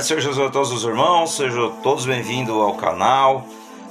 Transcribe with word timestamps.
Senhor 0.00 0.20
Jesus 0.20 0.38
a 0.38 0.50
todos 0.50 0.72
os 0.72 0.84
irmãos, 0.84 1.36
sejam 1.36 1.70
todos 1.82 2.06
bem-vindos 2.06 2.54
ao 2.54 2.74
canal. 2.74 3.44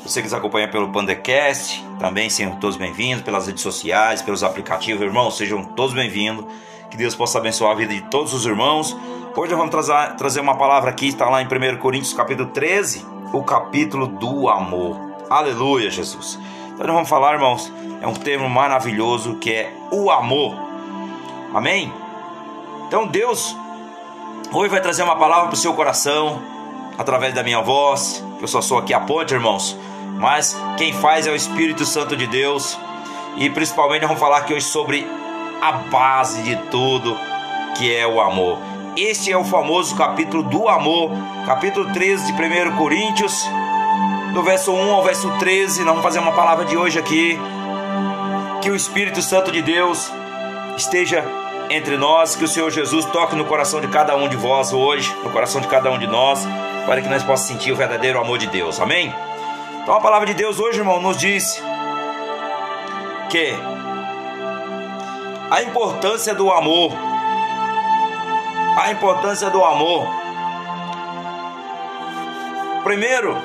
Você 0.04 0.20
que 0.20 0.26
nos 0.26 0.34
acompanha 0.34 0.68
pelo 0.68 0.90
Pandecast, 0.90 1.86
também 2.00 2.30
sejam 2.30 2.56
todos 2.56 2.76
bem-vindos 2.76 3.24
pelas 3.24 3.46
redes 3.46 3.62
sociais, 3.62 4.22
pelos 4.22 4.44
aplicativos, 4.44 5.02
irmãos, 5.02 5.38
sejam 5.38 5.64
todos 5.64 5.94
bem-vindos. 5.94 6.46
Que 6.90 6.98
Deus 6.98 7.14
possa 7.14 7.38
abençoar 7.38 7.72
a 7.72 7.76
vida 7.76 7.94
de 7.94 8.02
todos 8.10 8.34
os 8.34 8.46
irmãos. 8.46 8.98
Hoje 9.36 9.52
nós 9.52 9.60
vamos 9.60 9.70
trazer, 9.70 10.16
trazer 10.16 10.40
uma 10.42 10.58
palavra 10.58 10.90
aqui, 10.90 11.08
está 11.08 11.30
lá 11.30 11.42
em 11.42 11.46
1 11.46 11.78
Coríntios 11.78 12.14
capítulo 12.14 12.50
13, 12.50 13.06
o 13.32 13.44
capítulo 13.44 14.08
do 14.08 14.50
amor. 14.50 15.00
Aleluia, 15.30 15.90
Jesus. 15.90 16.38
Então 16.74 16.88
nós 16.88 16.96
vamos 16.96 17.10
falar, 17.10 17.34
irmãos, 17.34 17.72
é 18.02 18.08
um 18.08 18.14
termo 18.14 18.50
maravilhoso 18.50 19.36
que 19.36 19.52
é 19.52 19.74
o 19.92 20.10
amor. 20.10 20.56
Amém? 21.54 21.94
Então 22.88 23.06
Deus 23.06 23.56
Hoje 24.54 24.70
vai 24.70 24.82
trazer 24.82 25.02
uma 25.04 25.16
palavra 25.16 25.46
para 25.46 25.54
o 25.54 25.58
seu 25.58 25.74
coração, 25.74 26.42
através 26.98 27.34
da 27.34 27.42
minha 27.42 27.62
voz, 27.62 28.22
eu 28.42 28.48
só 28.50 28.60
sou 28.60 28.80
aqui 28.80 28.94
a 28.94 29.00
ponte, 29.00 29.34
irmãos. 29.34 29.78
Mas 30.20 30.58
quem 30.78 30.92
faz 30.92 31.26
é 31.26 31.32
o 31.32 31.36
Espírito 31.36 31.86
Santo 31.86 32.18
de 32.18 32.28
Deus. 32.28 32.78
E 33.38 33.50
principalmente 33.50 34.02
vamos 34.02 34.20
falar 34.20 34.40
aqui 34.40 34.54
hoje 34.54 34.66
sobre 34.66 35.08
a 35.62 35.72
base 35.72 36.42
de 36.42 36.58
tudo, 36.70 37.18
que 37.78 37.96
é 37.96 38.06
o 38.06 38.20
amor. 38.20 38.58
Este 38.98 39.32
é 39.32 39.38
o 39.38 39.46
famoso 39.46 39.96
capítulo 39.96 40.44
do 40.44 40.68
amor, 40.68 41.12
capítulo 41.46 41.90
13 41.94 42.34
de 42.34 42.34
1 42.34 42.76
Coríntios, 42.76 43.48
do 44.34 44.44
verso 44.44 44.74
1 44.74 44.92
ao 44.92 45.02
verso 45.02 45.32
13. 45.40 45.80
Nós 45.80 45.88
vamos 45.88 46.04
fazer 46.04 46.20
uma 46.20 46.34
palavra 46.34 46.66
de 46.66 46.76
hoje 46.76 47.00
aqui. 47.00 47.40
Que 48.62 48.70
o 48.70 48.76
Espírito 48.76 49.22
Santo 49.22 49.50
de 49.50 49.62
Deus 49.62 50.12
esteja 50.76 51.24
entre 51.72 51.98
nós, 51.98 52.36
que 52.36 52.44
o 52.44 52.48
Senhor 52.48 52.70
Jesus 52.70 53.06
toque 53.06 53.36
no 53.36 53.46
coração 53.46 53.80
de 53.80 53.88
cada 53.88 54.16
um 54.16 54.28
de 54.28 54.36
vós 54.36 54.74
hoje, 54.74 55.16
no 55.24 55.30
coração 55.30 55.62
de 55.62 55.68
cada 55.68 55.90
um 55.90 55.98
de 55.98 56.06
nós, 56.06 56.46
para 56.86 57.02
que 57.02 57.08
nós 57.08 57.24
possamos 57.24 57.42
sentir 57.42 57.72
o 57.72 57.76
verdadeiro 57.76 58.20
amor 58.20 58.38
de 58.38 58.48
Deus. 58.48 58.80
Amém? 58.80 59.14
Então 59.82 59.96
a 59.96 60.02
palavra 60.02 60.28
de 60.28 60.34
Deus 60.34 60.60
hoje, 60.60 60.80
irmão, 60.80 61.02
nos 61.02 61.18
diz 61.18 61.64
que 63.30 63.54
a 65.50 65.64
importância 65.64 66.36
do 66.36 66.52
amor, 66.52 66.92
a 68.78 68.92
importância 68.92 69.50
do 69.50 69.64
amor. 69.64 70.08
Primeiro, 72.84 73.38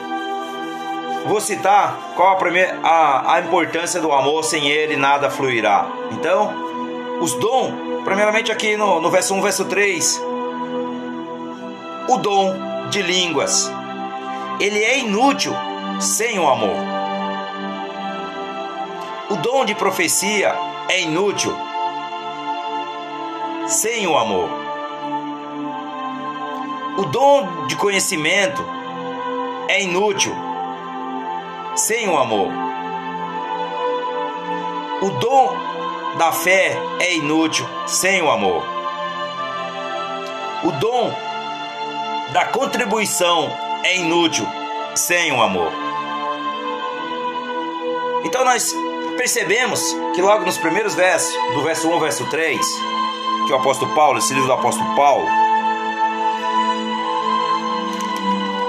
vou 1.26 1.40
citar 1.40 1.96
qual 2.16 2.32
a, 2.32 2.36
primeira, 2.36 2.78
a, 2.82 3.34
a 3.34 3.40
importância 3.40 4.00
do 4.00 4.12
amor, 4.12 4.44
sem 4.44 4.68
ele 4.68 4.96
nada 4.96 5.30
fluirá. 5.30 5.86
Então, 6.12 6.54
os 7.20 7.34
dons, 7.34 7.85
primeiramente 8.06 8.52
aqui 8.52 8.76
no, 8.76 9.00
no 9.00 9.10
verso 9.10 9.34
1, 9.34 9.42
verso 9.42 9.64
3, 9.64 10.22
o 12.08 12.16
dom 12.18 12.54
de 12.88 13.02
línguas, 13.02 13.68
ele 14.60 14.78
é 14.78 15.00
inútil 15.00 15.52
sem 15.98 16.38
o 16.38 16.48
amor. 16.48 16.76
O 19.28 19.34
dom 19.38 19.64
de 19.64 19.74
profecia 19.74 20.54
é 20.88 21.00
inútil 21.00 21.52
sem 23.66 24.06
o 24.06 24.16
amor. 24.16 24.48
O 26.98 27.06
dom 27.06 27.66
de 27.66 27.74
conhecimento 27.74 28.64
é 29.66 29.82
inútil 29.82 30.32
sem 31.74 32.08
o 32.08 32.16
amor. 32.16 32.52
O 35.02 35.10
dom 35.18 35.76
da 36.16 36.32
fé 36.32 36.76
é 36.98 37.14
inútil 37.14 37.68
sem 37.86 38.22
o 38.22 38.30
amor. 38.30 38.64
O 40.64 40.72
dom 40.72 41.14
da 42.32 42.46
contribuição 42.46 43.54
é 43.84 43.98
inútil 43.98 44.46
sem 44.94 45.30
o 45.32 45.42
amor. 45.42 45.70
Então 48.24 48.44
nós 48.44 48.74
percebemos 49.16 49.94
que 50.14 50.22
logo 50.22 50.44
nos 50.44 50.56
primeiros 50.56 50.94
versos, 50.94 51.34
do 51.54 51.62
verso 51.62 51.86
1 51.88 51.92
ao 51.92 52.00
verso 52.00 52.24
3, 52.26 52.60
que 53.46 53.52
o 53.52 53.56
apóstolo 53.56 53.94
Paulo, 53.94 54.18
esse 54.18 54.32
livro 54.32 54.48
do 54.48 54.54
apóstolo 54.54 54.96
Paulo, 54.96 55.28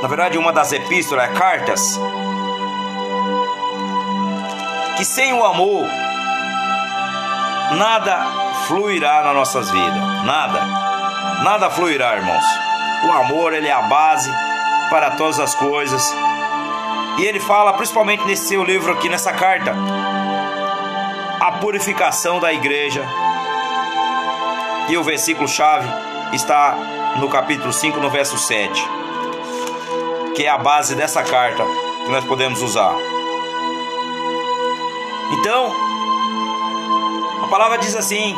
na 0.01 0.07
verdade 0.07 0.37
uma 0.37 0.51
das 0.51 0.73
epístolas, 0.73 1.29
é 1.29 1.33
cartas, 1.33 1.99
que 4.97 5.05
sem 5.05 5.33
o 5.33 5.45
amor 5.45 5.87
nada 7.75 8.25
fluirá 8.67 9.23
nas 9.23 9.35
nossas 9.35 9.69
vidas, 9.69 10.23
nada, 10.23 10.61
nada 11.43 11.69
fluirá, 11.69 12.15
irmãos. 12.15 12.43
O 13.05 13.11
amor 13.11 13.53
ele 13.53 13.67
é 13.67 13.71
a 13.71 13.81
base 13.83 14.31
para 14.89 15.11
todas 15.11 15.39
as 15.39 15.53
coisas. 15.55 16.13
E 17.17 17.25
ele 17.25 17.39
fala, 17.39 17.73
principalmente 17.73 18.23
nesse 18.25 18.47
seu 18.47 18.63
livro 18.63 18.91
aqui, 18.93 19.09
nessa 19.09 19.33
carta, 19.33 19.73
a 21.39 21.51
purificação 21.53 22.39
da 22.39 22.53
igreja. 22.53 23.03
E 24.89 24.97
o 24.97 25.03
versículo 25.03 25.47
chave 25.47 25.87
está 26.33 26.75
no 27.17 27.29
capítulo 27.29 27.73
5, 27.73 27.99
no 27.99 28.09
verso 28.09 28.37
7, 28.37 28.87
que 30.35 30.45
é 30.45 30.49
a 30.49 30.57
base 30.57 30.95
dessa 30.95 31.23
carta 31.23 31.63
que 32.05 32.11
nós 32.11 32.23
podemos 32.23 32.61
usar. 32.61 32.95
Então, 35.31 35.86
a 37.47 37.49
palavra 37.49 37.77
diz 37.77 37.95
assim: 37.95 38.35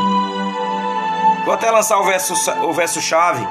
vou 1.44 1.56
até 1.56 1.72
lançar 1.72 2.00
o 2.00 2.04
verso, 2.04 2.36
o 2.64 2.72
verso 2.72 3.02
chave, 3.02 3.46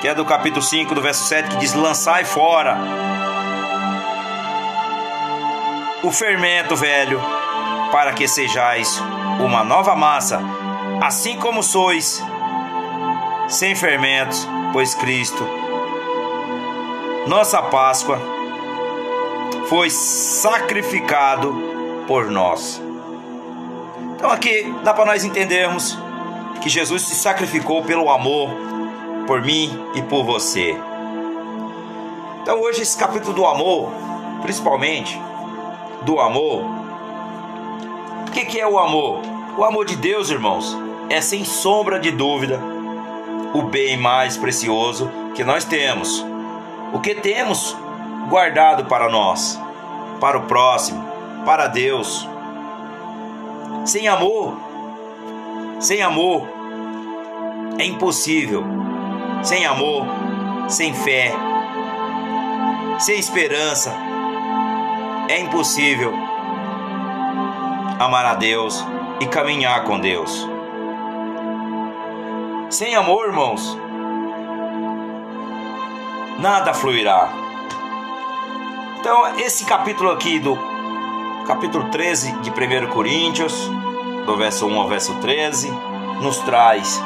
que 0.00 0.08
é 0.08 0.14
do 0.14 0.24
capítulo 0.24 0.62
5, 0.62 0.94
do 0.94 1.02
verso 1.02 1.24
7, 1.24 1.50
que 1.50 1.56
diz: 1.58 1.74
Lançai 1.74 2.24
fora 2.24 2.78
o 6.02 6.10
fermento 6.10 6.74
velho, 6.74 7.20
para 7.92 8.14
que 8.14 8.26
sejais 8.26 8.98
uma 9.38 9.62
nova 9.62 9.94
massa, 9.94 10.40
assim 11.02 11.36
como 11.36 11.62
sois, 11.62 12.24
sem 13.46 13.74
fermentos, 13.74 14.48
pois 14.72 14.94
Cristo, 14.94 15.46
nossa 17.26 17.60
Páscoa, 17.60 18.18
foi 19.68 19.90
sacrificado 19.90 21.52
por 22.08 22.30
nós. 22.30 22.82
Então 24.22 24.30
aqui 24.30 24.72
dá 24.84 24.94
para 24.94 25.04
nós 25.04 25.24
entendermos 25.24 25.98
que 26.60 26.68
Jesus 26.68 27.02
se 27.02 27.16
sacrificou 27.16 27.82
pelo 27.82 28.08
amor 28.08 28.50
por 29.26 29.42
mim 29.42 29.76
e 29.96 30.02
por 30.02 30.22
você. 30.22 30.76
Então 32.40 32.60
hoje 32.60 32.82
esse 32.82 32.96
capítulo 32.96 33.34
do 33.34 33.44
amor, 33.44 33.90
principalmente 34.40 35.20
do 36.02 36.20
amor, 36.20 36.64
o 38.28 38.30
que, 38.30 38.44
que 38.44 38.60
é 38.60 38.66
o 38.66 38.78
amor? 38.78 39.22
O 39.58 39.64
amor 39.64 39.84
de 39.86 39.96
Deus, 39.96 40.30
irmãos, 40.30 40.78
é 41.10 41.20
sem 41.20 41.44
sombra 41.44 41.98
de 41.98 42.12
dúvida 42.12 42.60
o 43.52 43.62
bem 43.62 43.96
mais 43.96 44.36
precioso 44.36 45.10
que 45.34 45.42
nós 45.42 45.64
temos. 45.64 46.24
O 46.92 47.00
que 47.00 47.16
temos 47.16 47.76
guardado 48.28 48.84
para 48.84 49.08
nós, 49.08 49.60
para 50.20 50.38
o 50.38 50.42
próximo, 50.42 51.04
para 51.44 51.66
Deus. 51.66 52.30
Sem 53.84 54.06
amor, 54.06 54.56
sem 55.80 56.02
amor, 56.02 56.46
é 57.78 57.84
impossível. 57.84 58.64
Sem 59.42 59.66
amor, 59.66 60.06
sem 60.68 60.94
fé, 60.94 61.34
sem 63.00 63.18
esperança, 63.18 63.92
é 65.28 65.40
impossível 65.40 66.14
amar 67.98 68.24
a 68.24 68.34
Deus 68.34 68.84
e 69.20 69.26
caminhar 69.26 69.82
com 69.82 69.98
Deus. 69.98 70.48
Sem 72.70 72.94
amor, 72.94 73.26
irmãos, 73.26 73.76
nada 76.38 76.72
fluirá. 76.72 77.30
Então, 79.00 79.36
esse 79.38 79.64
capítulo 79.64 80.10
aqui 80.10 80.38
do 80.38 80.71
capítulo 81.52 81.90
13 81.90 82.32
de 82.38 82.50
1 82.50 82.86
Coríntios, 82.88 83.70
do 84.24 84.38
verso 84.38 84.66
1 84.66 84.80
ao 84.80 84.88
verso 84.88 85.14
13, 85.16 85.70
nos 86.22 86.38
traz 86.38 86.98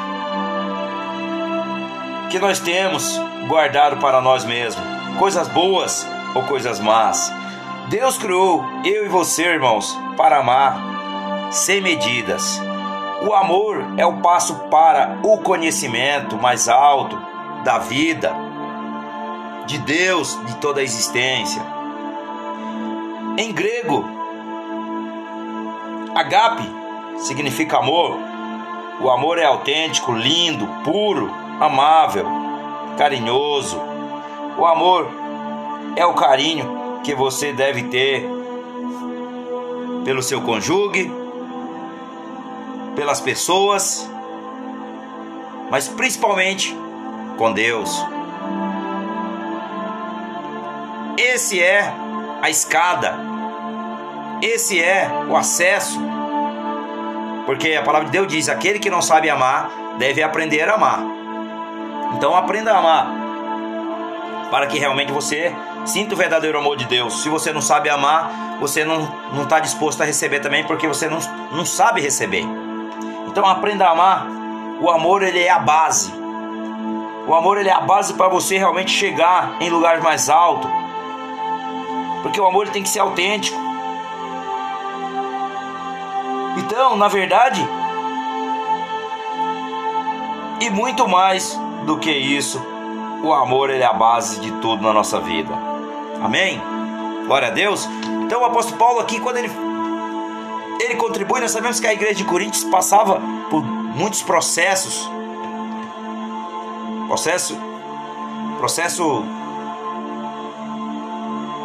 que 2.29 2.39
nós 2.39 2.57
temos 2.57 3.19
guardado 3.49 3.97
para 3.97 4.21
nós 4.21 4.45
mesmos, 4.45 4.81
coisas 5.19 5.49
boas 5.49 6.07
ou 6.33 6.43
coisas 6.43 6.79
más. 6.79 7.29
Deus 7.89 8.17
criou 8.17 8.63
eu 8.85 9.05
e 9.05 9.09
você, 9.09 9.43
irmãos, 9.43 9.99
para 10.15 10.37
amar 10.37 11.51
sem 11.51 11.81
medidas. 11.81 12.57
O 13.27 13.33
amor 13.33 13.85
é 13.97 14.05
o 14.05 14.21
passo 14.21 14.55
para 14.71 15.19
o 15.23 15.39
conhecimento 15.39 16.37
mais 16.37 16.69
alto 16.69 17.19
da 17.65 17.79
vida, 17.79 18.33
de 19.65 19.77
Deus, 19.79 20.39
de 20.45 20.55
toda 20.55 20.79
a 20.79 20.83
existência. 20.83 21.61
Em 23.37 23.51
grego, 23.51 24.16
agape 26.17 26.67
significa 27.19 27.77
amor. 27.77 28.17
O 28.99 29.09
amor 29.11 29.37
é 29.37 29.45
autêntico, 29.45 30.11
lindo, 30.11 30.65
puro, 30.83 31.31
amável. 31.59 32.25
carinhoso. 32.97 33.79
O 34.57 34.65
amor 34.65 35.07
é 35.95 36.03
o 36.03 36.15
carinho 36.15 36.99
que 37.03 37.13
você 37.13 37.53
deve 37.53 37.83
ter 37.83 38.27
pelo 40.03 40.23
seu 40.23 40.41
cônjuge, 40.41 41.11
pelas 42.95 43.21
pessoas, 43.21 44.09
mas 45.69 45.87
principalmente 45.87 46.75
com 47.37 47.51
Deus. 47.51 48.03
Esse 51.15 51.61
é 51.61 51.93
a 52.41 52.49
escada, 52.49 53.26
esse 54.41 54.81
é 54.81 55.09
o 55.27 55.35
acesso, 55.35 55.99
porque 57.45 57.73
a 57.73 57.83
palavra 57.83 58.05
de 58.05 58.11
Deus 58.11 58.27
diz: 58.27 58.49
aquele 58.49 58.79
que 58.79 58.89
não 58.89 59.01
sabe 59.01 59.29
amar 59.29 59.69
deve 59.97 60.21
aprender 60.21 60.69
a 60.69 60.75
amar. 60.75 60.99
Então 62.15 62.35
aprenda 62.35 62.73
a 62.73 62.79
amar, 62.79 63.07
para 64.51 64.67
que 64.67 64.77
realmente 64.77 65.11
você 65.11 65.53
sinta 65.85 66.13
o 66.13 66.17
verdadeiro 66.17 66.57
amor 66.57 66.77
de 66.77 66.85
Deus. 66.85 67.21
Se 67.21 67.29
você 67.29 67.51
não 67.51 67.61
sabe 67.61 67.89
amar, 67.89 68.57
você 68.59 68.83
não 68.83 69.07
está 69.41 69.59
disposto 69.59 70.01
a 70.01 70.05
receber 70.05 70.39
também, 70.39 70.63
porque 70.65 70.87
você 70.87 71.07
não, 71.07 71.19
não 71.51 71.65
sabe 71.65 72.01
receber. 72.01 72.45
Então 73.27 73.45
aprenda 73.45 73.85
a 73.85 73.91
amar. 73.91 74.27
O 74.79 74.89
amor 74.91 75.23
ele 75.23 75.39
é 75.39 75.49
a 75.49 75.59
base. 75.59 76.13
O 77.27 77.33
amor 77.33 77.57
ele 77.57 77.69
é 77.69 77.73
a 77.73 77.81
base 77.81 78.13
para 78.13 78.27
você 78.27 78.57
realmente 78.57 78.91
chegar 78.91 79.57
em 79.59 79.69
lugares 79.69 80.03
mais 80.03 80.29
altos. 80.29 80.69
Porque 82.21 82.39
o 82.39 82.45
amor 82.45 82.69
tem 82.69 82.83
que 82.83 82.89
ser 82.89 82.99
autêntico. 82.99 83.57
Então, 86.57 86.97
na 86.97 87.07
verdade, 87.07 87.67
e 90.59 90.69
muito 90.69 91.07
mais 91.07 91.57
do 91.85 91.97
que 91.97 92.11
isso, 92.11 92.61
o 93.23 93.33
amor 93.33 93.69
ele 93.69 93.83
é 93.83 93.85
a 93.85 93.93
base 93.93 94.39
de 94.39 94.51
tudo 94.59 94.81
na 94.81 94.91
nossa 94.91 95.19
vida. 95.19 95.53
Amém? 96.21 96.61
Glória 97.25 97.49
a 97.49 97.51
Deus. 97.51 97.87
Então 98.23 98.41
o 98.41 98.45
apóstolo 98.45 98.77
Paulo 98.77 98.99
aqui, 98.99 99.19
quando 99.19 99.37
ele, 99.37 99.51
ele 100.79 100.95
contribui, 100.95 101.39
nós 101.39 101.51
sabemos 101.51 101.79
que 101.79 101.87
a 101.87 101.93
igreja 101.93 102.15
de 102.15 102.23
Coríntios 102.23 102.63
passava 102.63 103.21
por 103.49 103.63
muitos 103.63 104.21
processos. 104.23 105.09
Processo, 107.07 107.57
processo, 108.57 109.23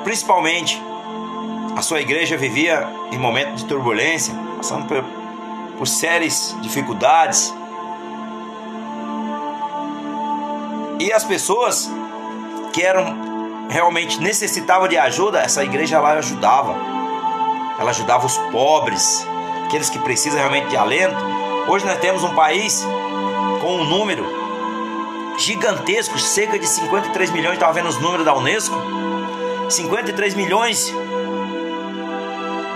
principalmente, 0.04 0.80
a 1.76 1.82
sua 1.82 2.00
igreja 2.00 2.36
vivia 2.36 2.88
em 3.10 3.18
momentos 3.18 3.62
de 3.62 3.68
turbulência, 3.68 4.34
passando 4.62 4.86
por, 4.86 5.04
por 5.76 5.88
sérias 5.88 6.56
dificuldades. 6.62 7.52
E 11.00 11.12
as 11.12 11.24
pessoas 11.24 11.90
que 12.72 12.80
eram 12.80 13.66
realmente 13.68 14.20
necessitava 14.20 14.88
de 14.88 14.96
ajuda, 14.96 15.40
essa 15.40 15.64
igreja 15.64 15.98
lá 15.98 16.12
ajudava. 16.12 16.76
Ela 17.76 17.90
ajudava 17.90 18.24
os 18.24 18.38
pobres, 18.52 19.26
aqueles 19.66 19.90
que 19.90 19.98
precisam 19.98 20.38
realmente 20.38 20.68
de 20.68 20.76
alento. 20.76 21.16
Hoje 21.66 21.84
nós 21.84 21.98
temos 21.98 22.22
um 22.22 22.32
país 22.34 22.84
com 23.60 23.78
um 23.78 23.84
número 23.84 24.24
gigantesco, 25.38 26.18
cerca 26.20 26.56
de 26.56 26.68
53 26.68 27.30
milhões, 27.30 27.54
estava 27.54 27.72
vendo 27.72 27.88
os 27.88 27.98
números 28.00 28.24
da 28.24 28.32
Unesco. 28.32 28.76
53 29.68 30.34
milhões 30.34 30.94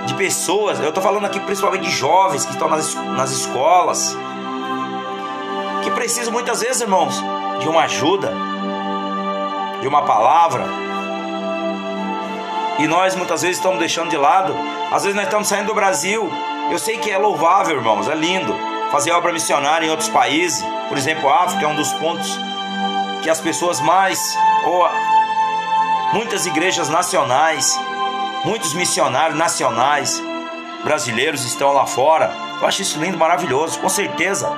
de 0.06 0.14
pessoas, 0.14 0.81
eu 0.81 0.88
estou 0.88 1.03
falando 1.03 1.26
aqui 1.26 1.38
principalmente 1.41 1.82
de 1.82 1.91
jovens 1.91 2.44
que 2.44 2.53
estão 2.53 2.69
nas, 2.69 2.94
nas 2.94 3.31
escolas, 3.31 4.17
que 5.82 5.91
precisam 5.91 6.32
muitas 6.32 6.61
vezes, 6.61 6.81
irmãos, 6.81 7.23
de 7.61 7.69
uma 7.69 7.82
ajuda, 7.82 8.32
de 9.81 9.88
uma 9.88 10.03
palavra, 10.03 10.64
e 12.79 12.87
nós 12.87 13.14
muitas 13.14 13.43
vezes 13.43 13.56
estamos 13.56 13.79
deixando 13.79 14.11
de 14.11 14.17
lado. 14.17 14.55
Às 14.93 15.03
vezes 15.03 15.14
nós 15.14 15.25
estamos 15.25 15.49
saindo 15.49 15.69
do 15.69 15.75
Brasil. 15.75 16.31
Eu 16.70 16.79
sei 16.79 16.99
que 16.99 17.11
é 17.11 17.17
louvável, 17.17 17.76
irmãos, 17.76 18.06
é 18.08 18.14
lindo 18.14 18.55
fazer 18.91 19.12
obra 19.12 19.32
missionária 19.32 19.87
em 19.87 19.91
outros 19.91 20.08
países. 20.08 20.64
Por 20.88 20.97
exemplo, 20.99 21.29
a 21.29 21.44
África 21.44 21.64
é 21.64 21.69
um 21.69 21.75
dos 21.75 21.93
pontos 21.94 22.38
que 23.23 23.31
as 23.31 23.41
pessoas 23.41 23.81
mais 23.81 24.20
ou 24.64 24.88
muitas 26.12 26.47
igrejas 26.47 26.88
nacionais, 26.88 27.79
muitos 28.44 28.74
missionários 28.74 29.38
nacionais 29.38 30.22
brasileiros 30.84 31.44
estão 31.44 31.72
lá 31.72 31.86
fora. 31.86 32.32
Eu 32.60 32.66
acho 32.66 32.82
isso 32.82 33.00
lindo, 33.00 33.18
maravilhoso, 33.18 33.78
com 33.80 33.88
certeza. 33.88 34.50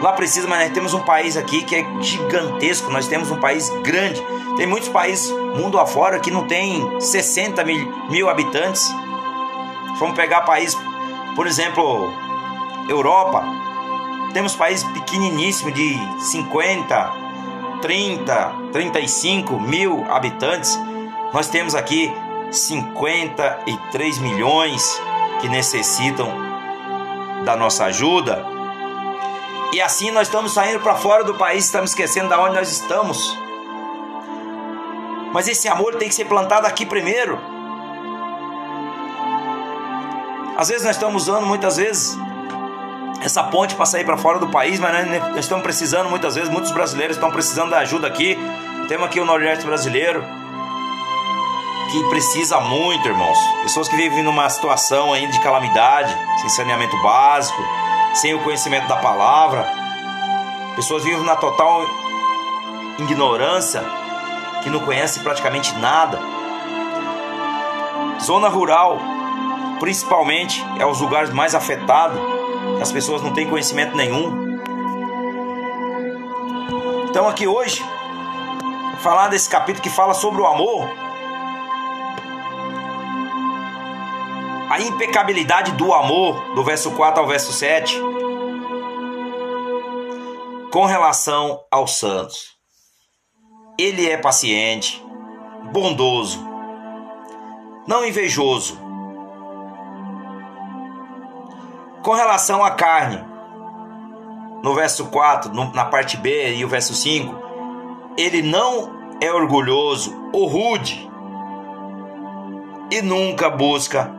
Lá 0.00 0.12
precisa, 0.12 0.46
mas 0.46 0.60
nós 0.60 0.72
temos 0.72 0.94
um 0.94 1.00
país 1.00 1.36
aqui 1.36 1.62
que 1.62 1.74
é 1.74 1.84
gigantesco, 2.00 2.90
nós 2.90 3.08
temos 3.08 3.30
um 3.30 3.36
país 3.36 3.68
grande. 3.82 4.22
Tem 4.56 4.66
muitos 4.66 4.88
países 4.88 5.30
mundo 5.30 5.78
afora 5.78 6.20
que 6.20 6.30
não 6.30 6.46
tem 6.46 7.00
60 7.00 7.64
mil, 7.64 8.08
mil 8.08 8.28
habitantes. 8.28 8.88
Vamos 9.98 10.16
pegar 10.16 10.42
países, 10.42 10.78
por 11.34 11.46
exemplo, 11.46 12.12
Europa. 12.88 13.44
Temos 14.32 14.54
países 14.54 14.84
pequeniníssimos 14.90 15.74
de 15.74 15.98
50, 16.30 17.12
30, 17.82 18.52
35 18.72 19.58
mil 19.58 20.04
habitantes. 20.10 20.78
Nós 21.32 21.48
temos 21.48 21.74
aqui 21.74 22.12
53 22.50 24.18
milhões 24.18 25.00
que 25.40 25.48
necessitam 25.48 26.32
da 27.44 27.56
nossa 27.56 27.84
ajuda. 27.84 28.44
E 29.72 29.80
assim 29.80 30.10
nós 30.10 30.28
estamos 30.28 30.52
saindo 30.52 30.80
para 30.80 30.94
fora 30.94 31.24
do 31.24 31.34
país, 31.34 31.64
estamos 31.64 31.90
esquecendo 31.90 32.28
de 32.28 32.34
onde 32.34 32.54
nós 32.54 32.70
estamos. 32.70 33.36
Mas 35.32 35.46
esse 35.46 35.68
amor 35.68 35.96
tem 35.96 36.08
que 36.08 36.14
ser 36.14 36.24
plantado 36.24 36.66
aqui 36.66 36.86
primeiro. 36.86 37.38
Às 40.56 40.68
vezes 40.68 40.84
nós 40.84 40.96
estamos 40.96 41.28
usando 41.28 41.46
muitas 41.46 41.76
vezes 41.76 42.18
essa 43.20 43.44
ponte 43.44 43.74
para 43.74 43.84
sair 43.84 44.04
para 44.04 44.16
fora 44.16 44.38
do 44.38 44.48
país, 44.48 44.80
mas 44.80 45.06
nós 45.06 45.38
estamos 45.38 45.62
precisando 45.62 46.08
muitas 46.08 46.34
vezes, 46.34 46.50
muitos 46.50 46.70
brasileiros 46.70 47.16
estão 47.16 47.30
precisando 47.30 47.70
da 47.70 47.78
ajuda 47.78 48.06
aqui. 48.06 48.38
Temos 48.88 49.06
aqui 49.06 49.20
o 49.20 49.24
Nordeste 49.24 49.66
brasileiro 49.66 50.24
que 51.90 52.04
precisa 52.04 52.60
muito, 52.60 53.08
irmãos. 53.08 53.38
Pessoas 53.62 53.88
que 53.88 53.96
vivem 53.96 54.22
numa 54.22 54.48
situação 54.50 55.12
ainda 55.12 55.32
de 55.32 55.40
calamidade, 55.40 56.14
sem 56.40 56.48
saneamento 56.50 56.96
básico, 57.02 57.62
sem 58.14 58.34
o 58.34 58.42
conhecimento 58.42 58.86
da 58.86 58.96
palavra. 58.96 59.66
Pessoas 60.76 61.02
vivem 61.02 61.24
na 61.24 61.34
total 61.34 61.82
ignorância, 62.98 63.82
que 64.62 64.70
não 64.70 64.80
conhecem 64.80 65.22
praticamente 65.22 65.74
nada. 65.78 66.18
Zona 68.20 68.48
rural, 68.48 68.98
principalmente, 69.80 70.64
é 70.78 70.84
os 70.84 71.00
lugares 71.00 71.30
mais 71.30 71.54
afetados. 71.54 72.18
As 72.82 72.92
pessoas 72.92 73.22
não 73.22 73.32
têm 73.32 73.48
conhecimento 73.48 73.96
nenhum. 73.96 74.60
Então 77.08 77.26
aqui 77.26 77.48
hoje, 77.48 77.84
falar 79.00 79.28
desse 79.28 79.48
capítulo 79.48 79.82
que 79.82 79.90
fala 79.90 80.12
sobre 80.12 80.42
o 80.42 80.46
amor, 80.46 81.07
a 84.70 84.80
impecabilidade 84.80 85.72
do 85.72 85.94
amor, 85.94 86.54
do 86.54 86.62
verso 86.62 86.90
4 86.90 87.20
ao 87.20 87.26
verso 87.26 87.52
7, 87.52 87.98
com 90.70 90.84
relação 90.84 91.64
aos 91.70 91.98
santos. 91.98 92.58
Ele 93.78 94.10
é 94.10 94.18
paciente, 94.18 95.02
bondoso, 95.72 96.46
não 97.86 98.04
invejoso. 98.04 98.78
Com 102.02 102.12
relação 102.12 102.62
à 102.62 102.70
carne, 102.70 103.24
no 104.62 104.74
verso 104.74 105.06
4, 105.06 105.52
na 105.72 105.84
parte 105.86 106.16
B 106.18 106.56
e 106.56 106.64
o 106.64 106.68
verso 106.68 106.94
5, 106.94 107.34
ele 108.18 108.42
não 108.42 109.16
é 109.20 109.32
orgulhoso 109.32 110.14
ou 110.32 110.46
rude 110.46 111.08
e 112.90 113.00
nunca 113.00 113.48
busca 113.48 114.17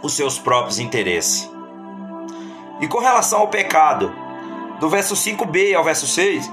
os 0.00 0.14
seus 0.14 0.38
próprios 0.38 0.78
interesses. 0.78 1.50
E 2.80 2.88
com 2.88 2.98
relação 2.98 3.40
ao 3.40 3.48
pecado, 3.48 4.12
do 4.80 4.88
verso 4.88 5.14
5b 5.14 5.74
ao 5.74 5.84
verso 5.84 6.06
6, 6.06 6.50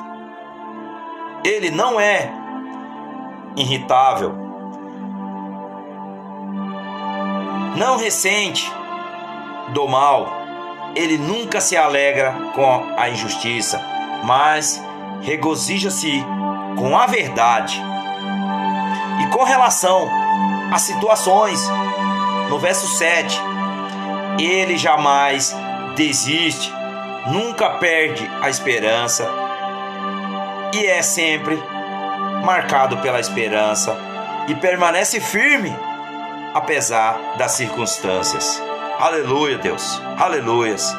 ele 1.44 1.72
não 1.72 2.00
é 2.00 2.32
irritável, 3.56 4.34
não 7.76 7.98
ressente 7.98 8.72
do 9.70 9.88
mal, 9.88 10.28
ele 10.96 11.18
nunca 11.18 11.62
se 11.62 11.78
alegra 11.78 12.34
com 12.54 12.94
a 12.98 13.10
injustiça, 13.10 13.82
mas 14.24 14.82
regozija-se 15.22 16.24
com 16.78 16.98
a 16.98 17.06
verdade. 17.06 17.82
E 19.22 19.28
com 19.28 19.44
relação 19.44 20.10
às 20.72 20.82
situações 20.82 21.70
no 22.50 22.60
verso 22.60 22.88
7, 22.98 23.40
ele 24.40 24.78
jamais 24.78 25.56
desiste, 25.96 26.74
nunca 27.28 27.70
perde 27.72 28.30
a 28.42 28.50
esperança 28.50 29.30
e 30.74 30.86
é 30.86 31.02
sempre 31.02 31.62
marcado 32.44 32.98
pela 32.98 33.20
esperança 33.20 33.98
e 34.48 34.56
permanece 34.56 35.20
firme 35.20 35.76
apesar 36.54 37.20
das 37.38 37.52
circunstâncias. 37.52 38.62
Aleluia, 39.00 39.58
Deus. 39.58 40.02
Aleluias. 40.18 40.96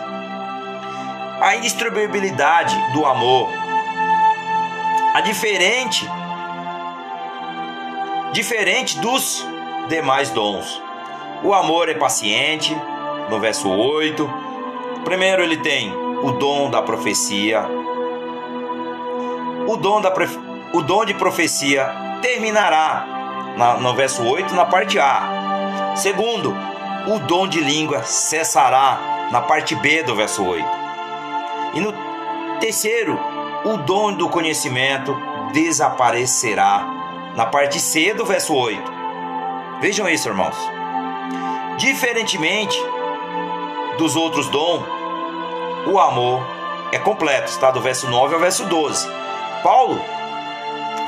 A 1.40 1.56
indistribuibilidade 1.56 2.76
do 2.92 3.04
amor. 3.04 3.50
A 5.14 5.20
diferente 5.20 6.08
diferente 8.32 8.98
dos 9.00 9.44
demais 9.88 10.30
dons. 10.30 10.89
O 11.42 11.54
amor 11.54 11.88
é 11.88 11.94
paciente, 11.94 12.76
no 13.30 13.40
verso 13.40 13.70
8. 13.70 14.28
Primeiro 15.04 15.42
ele 15.42 15.56
tem 15.56 15.90
o 16.22 16.32
dom 16.32 16.68
da 16.68 16.82
profecia. 16.82 17.64
O 19.66 19.76
dom, 19.76 20.02
da, 20.02 20.12
o 20.74 20.82
dom 20.82 21.04
de 21.04 21.14
profecia 21.14 21.90
terminará 22.20 23.06
na, 23.56 23.74
no 23.74 23.94
verso 23.94 24.22
8, 24.22 24.54
na 24.54 24.66
parte 24.66 24.98
A. 24.98 25.94
Segundo, 25.96 26.54
o 27.06 27.18
dom 27.20 27.48
de 27.48 27.60
língua 27.60 28.02
cessará 28.02 29.28
na 29.30 29.40
parte 29.40 29.74
B 29.74 30.02
do 30.02 30.14
verso 30.14 30.44
8. 30.44 30.66
E 31.72 31.80
no 31.80 31.94
terceiro, 32.60 33.18
o 33.64 33.78
dom 33.78 34.12
do 34.12 34.28
conhecimento 34.28 35.16
desaparecerá 35.52 36.86
na 37.34 37.46
parte 37.46 37.80
C 37.80 38.12
do 38.12 38.26
verso 38.26 38.54
8. 38.54 38.82
Vejam 39.80 40.06
isso, 40.06 40.28
irmãos. 40.28 40.79
Diferentemente 41.80 42.78
dos 43.96 44.14
outros 44.14 44.48
dons, 44.48 44.84
o 45.86 45.98
amor 45.98 46.46
é 46.92 46.98
completo, 46.98 47.50
está 47.50 47.70
do 47.70 47.80
verso 47.80 48.06
9 48.06 48.34
ao 48.34 48.40
verso 48.40 48.66
12. 48.66 49.08
Paulo 49.62 49.98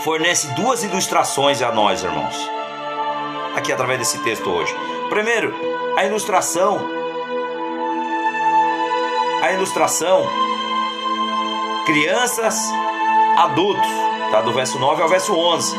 fornece 0.02 0.46
duas 0.54 0.82
ilustrações 0.82 1.60
a 1.60 1.70
nós, 1.72 2.02
irmãos, 2.02 2.34
aqui 3.54 3.70
através 3.70 3.98
desse 3.98 4.16
texto 4.20 4.48
hoje. 4.48 4.74
Primeiro, 5.10 5.54
a 5.94 6.06
ilustração, 6.06 6.80
a 9.42 9.52
ilustração, 9.52 10.26
crianças, 11.84 12.58
adultos, 13.36 13.90
tá? 14.30 14.40
Do 14.40 14.54
verso 14.54 14.78
9 14.78 15.02
ao 15.02 15.08
verso 15.10 15.34
11. 15.34 15.76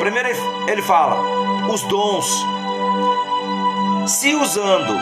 Primeiro 0.00 0.30
ele 0.66 0.82
fala, 0.82 1.16
os 1.68 1.82
dons, 1.82 2.53
se 4.06 4.34
usando, 4.34 4.98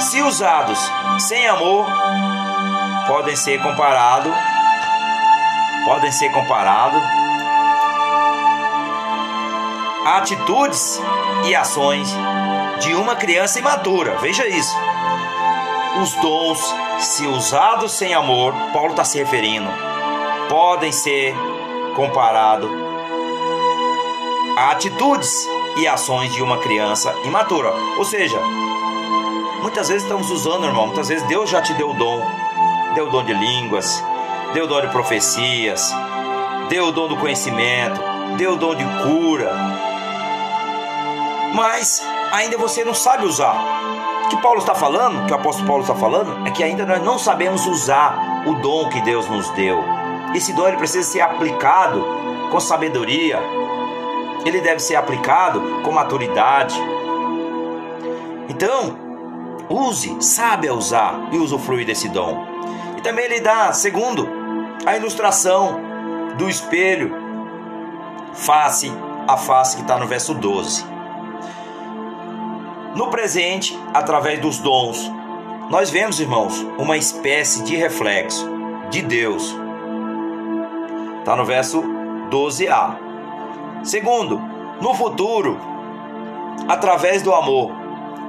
se 0.00 0.22
usados 0.22 0.78
sem 1.18 1.46
amor, 1.46 1.86
podem 3.06 3.36
ser 3.36 3.62
comparados 3.62 4.32
podem 5.86 6.10
ser 6.10 6.32
comparados 6.32 7.00
atitudes 10.04 11.00
e 11.44 11.54
ações 11.54 12.08
de 12.80 12.94
uma 12.94 13.14
criança 13.14 13.60
imatura. 13.60 14.16
Veja 14.18 14.48
isso. 14.48 14.74
Os 16.02 16.12
dons, 16.14 16.74
se 16.98 17.26
usados 17.26 17.92
sem 17.92 18.14
amor, 18.14 18.52
Paulo 18.72 18.90
está 18.90 19.04
se 19.04 19.18
referindo, 19.18 19.68
podem 20.48 20.90
ser 20.90 21.34
comparados 21.94 22.70
a 24.56 24.70
atitudes 24.72 25.48
e 25.76 25.86
ações 25.86 26.32
de 26.32 26.42
uma 26.42 26.58
criança 26.58 27.14
imatura. 27.24 27.72
Ou 27.98 28.04
seja, 28.04 28.40
muitas 29.62 29.88
vezes 29.88 30.02
estamos 30.02 30.30
usando, 30.30 30.66
irmão, 30.66 30.86
muitas 30.86 31.08
vezes 31.08 31.26
Deus 31.26 31.50
já 31.50 31.60
te 31.60 31.74
deu 31.74 31.90
o 31.90 31.94
dom, 31.94 32.22
deu 32.94 33.06
o 33.06 33.10
dom 33.10 33.22
de 33.24 33.34
línguas, 33.34 34.02
deu 34.52 34.64
o 34.64 34.68
dom 34.68 34.80
de 34.80 34.88
profecias, 34.88 35.92
deu 36.68 36.86
o 36.86 36.92
dom 36.92 37.08
do 37.08 37.16
conhecimento, 37.16 38.00
deu 38.36 38.54
o 38.54 38.56
dom 38.56 38.74
de 38.74 38.84
cura. 39.02 39.52
Mas 41.54 42.02
ainda 42.32 42.56
você 42.58 42.84
não 42.84 42.94
sabe 42.94 43.26
usar. 43.26 43.54
O 44.24 44.28
que 44.28 44.36
Paulo 44.42 44.58
está 44.58 44.74
falando, 44.74 45.26
que 45.26 45.32
o 45.32 45.36
apóstolo 45.36 45.68
Paulo 45.68 45.82
está 45.82 45.94
falando, 45.94 46.46
é 46.46 46.50
que 46.50 46.64
ainda 46.64 46.84
nós 46.84 47.02
não 47.02 47.18
sabemos 47.18 47.66
usar 47.66 48.42
o 48.44 48.54
dom 48.54 48.88
que 48.88 49.00
Deus 49.02 49.28
nos 49.28 49.48
deu. 49.50 49.82
Esse 50.34 50.52
dom 50.52 50.66
ele 50.66 50.76
precisa 50.76 51.08
ser 51.08 51.20
aplicado 51.20 52.04
com 52.50 52.58
sabedoria. 52.58 53.40
Ele 54.46 54.60
deve 54.60 54.80
ser 54.80 54.96
aplicado 54.96 55.60
com 55.82 55.92
maturidade. 55.92 56.80
Então, 58.48 58.96
use, 59.68 60.16
sabe 60.22 60.70
usar 60.70 61.28
e 61.32 61.36
usufruir 61.36 61.84
desse 61.84 62.08
dom. 62.08 62.46
E 62.96 63.00
também 63.02 63.24
ele 63.24 63.40
dá, 63.40 63.72
segundo, 63.72 64.28
a 64.86 64.96
ilustração 64.96 65.80
do 66.38 66.48
espelho 66.48 67.12
face 68.32 68.92
a 69.28 69.36
face 69.36 69.76
que 69.76 69.82
está 69.82 69.98
no 69.98 70.06
verso 70.06 70.34
12. 70.34 70.84
No 72.94 73.08
presente, 73.08 73.78
através 73.92 74.40
dos 74.40 74.58
dons, 74.58 75.10
nós 75.68 75.90
vemos, 75.90 76.20
irmãos, 76.20 76.64
uma 76.78 76.96
espécie 76.96 77.62
de 77.64 77.76
reflexo 77.76 78.48
de 78.88 79.02
Deus. 79.02 79.54
Está 81.18 81.34
no 81.34 81.44
verso 81.44 81.82
12a. 82.30 83.05
Segundo, 83.86 84.42
no 84.80 84.92
futuro, 84.94 85.56
através 86.66 87.22
do 87.22 87.32
amor, 87.32 87.70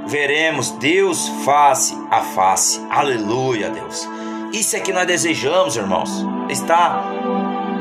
veremos 0.06 0.70
Deus 0.70 1.28
face 1.44 1.98
a 2.12 2.22
face. 2.22 2.80
Aleluia, 2.92 3.72
Deus. 3.72 4.08
Isso 4.54 4.76
é 4.76 4.80
que 4.80 4.94
nós 4.94 5.08
desejamos, 5.08 5.76
irmãos. 5.76 6.24
Estar 6.48 7.04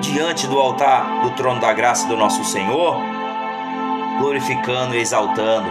diante 0.00 0.46
do 0.46 0.58
altar 0.58 1.20
do 1.22 1.32
trono 1.32 1.60
da 1.60 1.70
graça 1.74 2.08
do 2.08 2.16
nosso 2.16 2.42
Senhor, 2.44 2.96
glorificando 4.20 4.94
e 4.94 4.98
exaltando, 4.98 5.68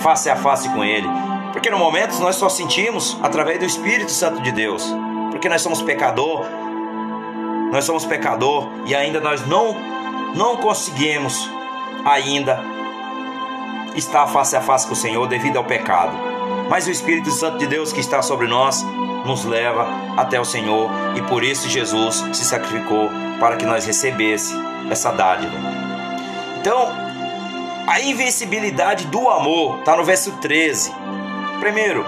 face 0.00 0.28
a 0.28 0.34
face 0.34 0.68
com 0.70 0.82
Ele. 0.82 1.06
Porque 1.52 1.70
no 1.70 1.78
momento 1.78 2.18
nós 2.18 2.34
só 2.34 2.48
sentimos 2.48 3.16
através 3.22 3.60
do 3.60 3.64
Espírito 3.64 4.10
Santo 4.10 4.42
de 4.42 4.50
Deus. 4.50 4.92
Porque 5.30 5.48
nós 5.48 5.62
somos 5.62 5.80
pecador, 5.80 6.44
nós 7.70 7.84
somos 7.84 8.04
pecador 8.04 8.68
e 8.86 8.92
ainda 8.92 9.20
nós 9.20 9.46
não 9.46 9.93
não 10.34 10.56
conseguimos 10.56 11.50
ainda 12.04 12.60
estar 13.94 14.26
face 14.26 14.56
a 14.56 14.60
face 14.60 14.86
com 14.86 14.92
o 14.92 14.96
Senhor 14.96 15.26
devido 15.26 15.56
ao 15.56 15.64
pecado. 15.64 16.12
Mas 16.68 16.86
o 16.86 16.90
Espírito 16.90 17.30
Santo 17.30 17.58
de 17.58 17.66
Deus 17.66 17.92
que 17.92 18.00
está 18.00 18.20
sobre 18.22 18.46
nós 18.46 18.84
nos 19.24 19.44
leva 19.44 19.86
até 20.16 20.40
o 20.40 20.44
Senhor 20.44 20.90
e 21.16 21.22
por 21.22 21.42
isso 21.42 21.68
Jesus 21.68 22.24
se 22.32 22.44
sacrificou 22.44 23.10
para 23.38 23.56
que 23.56 23.64
nós 23.64 23.86
recebesse 23.86 24.54
essa 24.90 25.10
dádiva. 25.12 25.56
Então, 26.60 26.88
a 27.86 28.00
invencibilidade 28.00 29.06
do 29.06 29.28
amor 29.28 29.78
está 29.78 29.96
no 29.96 30.04
verso 30.04 30.32
13. 30.38 30.92
Primeiro, 31.60 32.04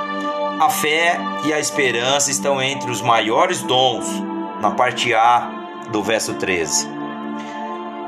a 0.58 0.70
fé 0.70 1.18
e 1.44 1.52
a 1.52 1.60
esperança 1.60 2.30
estão 2.30 2.60
entre 2.62 2.90
os 2.90 3.02
maiores 3.02 3.62
dons, 3.62 4.06
na 4.60 4.70
parte 4.70 5.14
A 5.14 5.50
do 5.90 6.02
verso 6.02 6.34
13. 6.34 6.95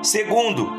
Segundo, 0.03 0.73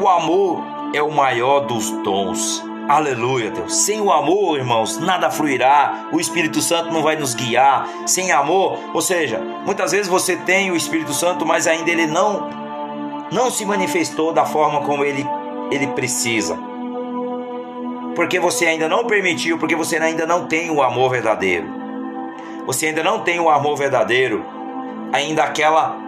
o 0.00 0.08
amor 0.08 0.62
é 0.92 1.02
o 1.02 1.10
maior 1.10 1.60
dos 1.60 1.90
dons. 2.02 2.64
Aleluia, 2.88 3.50
Deus. 3.50 3.74
Sem 3.74 4.00
o 4.00 4.12
amor, 4.12 4.58
irmãos, 4.58 4.98
nada 4.98 5.30
fluirá. 5.30 6.08
O 6.12 6.20
Espírito 6.20 6.60
Santo 6.60 6.92
não 6.92 7.02
vai 7.02 7.16
nos 7.16 7.34
guiar. 7.34 7.88
Sem 8.06 8.30
amor, 8.30 8.78
ou 8.94 9.02
seja, 9.02 9.40
muitas 9.64 9.90
vezes 9.90 10.08
você 10.08 10.36
tem 10.36 10.70
o 10.70 10.76
Espírito 10.76 11.12
Santo, 11.12 11.44
mas 11.44 11.66
ainda 11.66 11.90
ele 11.90 12.06
não 12.06 12.48
não 13.32 13.50
se 13.50 13.64
manifestou 13.64 14.32
da 14.32 14.44
forma 14.44 14.82
como 14.82 15.04
ele 15.04 15.26
ele 15.70 15.88
precisa. 15.88 16.56
Porque 18.14 18.38
você 18.38 18.66
ainda 18.66 18.88
não 18.88 19.04
permitiu, 19.04 19.58
porque 19.58 19.74
você 19.74 19.96
ainda 19.96 20.24
não 20.24 20.46
tem 20.46 20.70
o 20.70 20.80
amor 20.80 21.10
verdadeiro. 21.10 21.66
Você 22.66 22.86
ainda 22.86 23.02
não 23.02 23.20
tem 23.20 23.40
o 23.40 23.50
amor 23.50 23.76
verdadeiro. 23.76 24.44
Ainda 25.12 25.42
aquela 25.42 26.05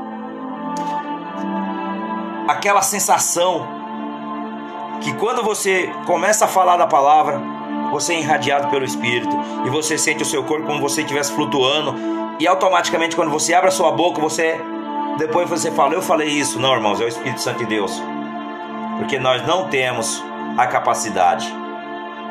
aquela 2.48 2.82
sensação 2.82 3.68
que 5.02 5.12
quando 5.14 5.42
você 5.42 5.92
começa 6.06 6.46
a 6.46 6.48
falar 6.48 6.76
da 6.76 6.86
palavra, 6.86 7.40
você 7.92 8.14
é 8.14 8.20
irradiado 8.20 8.68
pelo 8.68 8.84
Espírito 8.84 9.36
e 9.64 9.70
você 9.70 9.96
sente 9.96 10.22
o 10.22 10.26
seu 10.26 10.42
corpo 10.42 10.66
como 10.66 10.80
você 10.80 11.02
estivesse 11.02 11.32
flutuando 11.32 11.94
e 12.40 12.46
automaticamente 12.48 13.14
quando 13.14 13.30
você 13.30 13.54
abre 13.54 13.68
a 13.68 13.72
sua 13.72 13.92
boca, 13.92 14.20
você 14.20 14.60
depois 15.18 15.48
você 15.48 15.70
fala, 15.70 15.94
eu 15.94 16.02
falei 16.02 16.28
isso. 16.28 16.58
Não, 16.58 16.74
irmãos, 16.74 17.00
é 17.00 17.04
o 17.04 17.08
Espírito 17.08 17.40
Santo 17.40 17.58
de 17.58 17.66
Deus. 17.66 18.00
Porque 18.98 19.18
nós 19.18 19.44
não 19.46 19.68
temos 19.68 20.22
a 20.56 20.66
capacidade. 20.66 21.52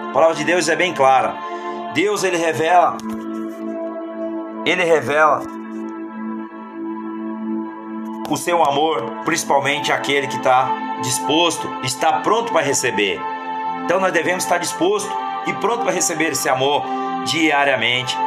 A 0.10 0.14
palavra 0.14 0.36
de 0.36 0.44
Deus 0.44 0.68
é 0.70 0.76
bem 0.76 0.94
clara. 0.94 1.36
Deus 1.94 2.24
ele 2.24 2.38
revela 2.38 2.98
ele 4.66 4.84
revela 4.84 5.42
o 8.34 8.38
seu 8.38 8.64
amor, 8.64 9.22
principalmente 9.24 9.92
aquele 9.92 10.28
que 10.28 10.38
está 10.38 10.70
disposto, 11.02 11.68
está 11.84 12.14
pronto 12.22 12.52
para 12.52 12.62
receber. 12.62 13.20
Então 13.86 14.00
nós 14.00 14.12
devemos 14.12 14.44
estar 14.44 14.58
disposto 14.58 15.10
e 15.46 15.54
pronto 15.54 15.84
para 15.84 15.94
receber 15.94 16.32
esse 16.32 16.50
amor 16.50 16.84
diariamente 17.26 18.18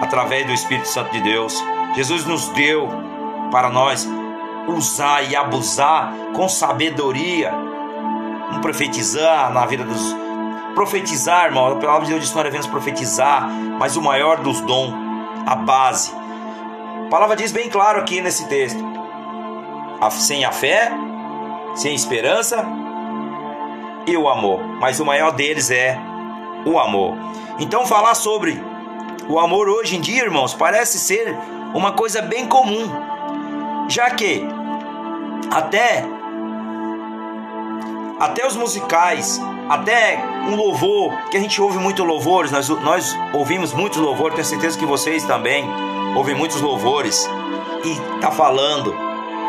através 0.00 0.46
do 0.46 0.52
Espírito 0.52 0.88
Santo 0.88 1.10
de 1.12 1.20
Deus. 1.20 1.62
Jesus 1.94 2.24
nos 2.24 2.48
deu 2.50 2.88
para 3.50 3.70
nós 3.70 4.06
usar 4.68 5.22
e 5.22 5.34
abusar 5.34 6.12
com 6.34 6.48
sabedoria. 6.48 7.52
Não 8.52 8.60
profetizar 8.60 9.52
na 9.52 9.66
vida 9.66 9.84
dos. 9.84 10.14
Profetizar, 10.74 11.46
irmão, 11.46 11.72
a 11.72 11.76
palavra 11.76 12.04
de 12.04 12.12
Deus 12.12 12.22
diz 12.22 12.30
que 12.30 12.36
nós 12.36 12.44
devemos 12.44 12.66
profetizar, 12.66 13.48
mas 13.78 13.96
o 13.96 14.02
maior 14.02 14.38
dos 14.38 14.60
dons, 14.60 14.94
a 15.46 15.56
base. 15.56 16.12
A 17.06 17.08
palavra 17.10 17.34
diz 17.34 17.50
bem 17.50 17.68
claro 17.68 17.98
aqui 17.98 18.20
nesse 18.20 18.46
texto: 18.48 18.78
sem 20.10 20.44
a 20.44 20.52
fé, 20.52 20.90
sem 21.74 21.94
esperança 21.94 22.64
e 24.06 24.16
o 24.16 24.28
amor, 24.28 24.60
mas 24.80 25.00
o 25.00 25.04
maior 25.04 25.32
deles 25.32 25.70
é 25.70 25.98
o 26.64 26.78
amor. 26.78 27.16
Então, 27.58 27.86
falar 27.86 28.14
sobre 28.14 28.60
o 29.28 29.38
amor 29.38 29.68
hoje 29.68 29.96
em 29.96 30.00
dia, 30.00 30.22
irmãos, 30.22 30.54
parece 30.54 30.98
ser 30.98 31.36
uma 31.74 31.92
coisa 31.92 32.22
bem 32.22 32.46
comum, 32.46 32.88
já 33.88 34.10
que 34.10 34.42
até 35.50 36.04
até 38.18 38.46
os 38.46 38.56
musicais, 38.56 39.40
até 39.68 40.18
um 40.48 40.56
louvor, 40.56 41.16
que 41.30 41.36
a 41.36 41.40
gente 41.40 41.60
ouve 41.60 41.78
muito 41.78 42.02
louvores, 42.02 42.50
nós, 42.50 42.68
nós 42.68 43.16
ouvimos 43.32 43.72
muitos 43.72 43.98
louvores, 43.98 44.34
tenho 44.34 44.46
certeza 44.46 44.76
que 44.76 44.86
vocês 44.86 45.22
também 45.24 45.64
ouvem 46.16 46.34
muitos 46.34 46.60
louvores 46.60 47.28
e 47.84 48.20
tá 48.20 48.30
falando, 48.30 49.07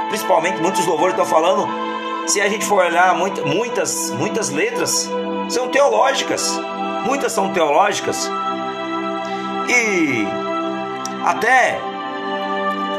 principalmente 0.09 0.61
muitos 0.61 0.85
louvores 0.85 1.13
estão 1.13 1.25
falando, 1.25 1.67
se 2.27 2.41
a 2.41 2.49
gente 2.49 2.65
for 2.65 2.85
olhar 2.85 3.15
muitas 3.15 4.11
muitas 4.11 4.49
letras 4.49 5.09
são 5.47 5.69
teológicas, 5.69 6.59
muitas 7.05 7.31
são 7.31 7.53
teológicas 7.53 8.29
e 9.69 10.27
até 11.25 11.79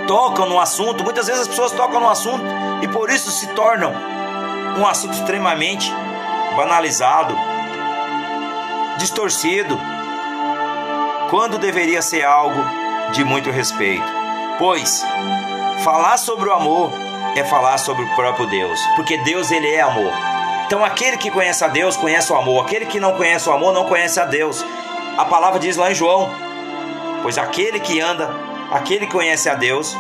tocam 0.07 0.49
no 0.49 0.59
assunto, 0.59 1.05
muitas 1.05 1.27
vezes 1.27 1.43
as 1.43 1.49
pessoas 1.49 1.73
tocam 1.73 2.01
no 2.01 2.09
assunto 2.09 2.45
e 2.83 2.89
por 2.89 3.11
isso 3.11 3.31
se 3.31 3.47
tornam 3.49 3.93
um 4.79 4.87
assunto 4.87 5.15
extremamente 5.15 5.93
banalizado, 6.57 7.37
distorcido, 8.99 9.79
quando 11.29 11.59
deveria 11.59 12.03
ser 12.03 12.25
algo 12.25 12.61
de 13.13 13.23
muito 13.25 13.51
respeito. 13.51 14.07
Pois 14.59 15.05
falar 15.85 16.17
sobre 16.17 16.49
o 16.49 16.53
amor 16.53 16.93
é 17.37 17.45
falar 17.45 17.79
sobre 17.79 18.05
o 18.05 18.15
próprio 18.15 18.47
Deus, 18.47 18.81
porque 18.97 19.17
Deus 19.19 19.51
ele 19.51 19.69
é 19.69 19.81
amor. 19.81 20.13
Então 20.67 20.85
aquele 20.85 21.17
que 21.17 21.31
conhece 21.31 21.65
a 21.65 21.69
Deus 21.69 21.97
conhece 21.97 22.33
o 22.33 22.37
amor, 22.37 22.65
aquele 22.65 22.87
que 22.87 23.01
não 23.01 23.17
conhece 23.17 23.49
o 23.49 23.53
amor 23.53 23.73
não 23.73 23.87
conhece 23.87 24.21
a 24.21 24.25
Deus. 24.25 24.65
A 25.17 25.25
palavra 25.25 25.59
diz 25.59 25.77
lá 25.77 25.91
em 25.91 25.95
João: 25.95 26.31
Pois 27.23 27.39
aquele 27.39 27.81
que 27.81 28.01
anda, 28.01 28.31
aquele 28.71 29.07
que 29.07 29.13
conhece 29.13 29.49
a 29.49 29.55
Deus, 29.55 29.97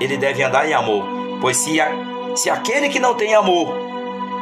ele 0.00 0.16
deve 0.16 0.42
andar 0.42 0.68
em 0.68 0.72
amor. 0.72 1.04
Pois 1.40 1.56
se, 1.56 1.80
a, 1.80 1.88
se 2.34 2.48
aquele 2.50 2.88
que 2.88 2.98
não 2.98 3.14
tem 3.14 3.34
amor 3.34 3.74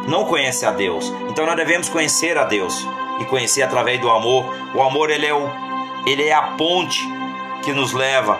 não 0.07 0.25
conhece 0.25 0.65
a 0.65 0.71
Deus, 0.71 1.13
então 1.29 1.45
nós 1.47 1.57
devemos 1.57 1.89
conhecer 1.89 2.39
a 2.39 2.45
Deus 2.45 2.87
e 3.19 3.25
conhecer 3.25 3.63
através 3.63 4.01
do 4.01 4.11
amor. 4.11 4.45
O 4.75 4.83
amor 4.83 5.11
ele 5.11 5.27
é, 5.27 5.35
o, 5.35 5.49
ele 6.07 6.27
é 6.27 6.33
a 6.33 6.43
ponte 6.43 7.07
que 7.63 7.73
nos 7.73 7.93
leva 7.93 8.39